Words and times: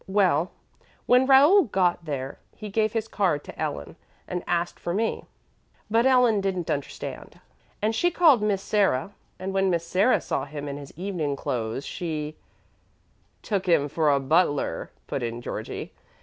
Well, 0.07 0.49
when 1.05 1.27
Raoul 1.27 1.65
got 1.65 2.05
there 2.05 2.39
he 2.55 2.69
gave 2.69 2.93
his 2.93 3.07
card 3.07 3.43
to 3.43 3.61
Ellen 3.61 3.97
and 4.27 4.43
asked 4.47 4.79
for 4.79 4.95
me; 4.95 5.25
but 5.91 6.07
Ellen 6.07 6.41
didn't 6.41 6.71
understand, 6.71 7.39
and 7.83 7.93
she 7.93 8.09
called 8.09 8.41
Miss 8.41 8.63
Sarah, 8.63 9.13
and 9.37 9.53
when 9.53 9.69
Miss 9.69 9.85
Sarah 9.85 10.19
saw 10.19 10.45
him 10.45 10.67
in 10.67 10.77
his 10.77 10.91
evening 10.97 11.35
clothes 11.35 11.85
she" 11.85 12.35
"Took 13.43 13.67
him 13.69 13.87
for 13.87 14.09
a 14.09 14.19
butler," 14.19 14.89
put 15.05 15.21
in 15.21 15.39
Georgie. 15.39 15.93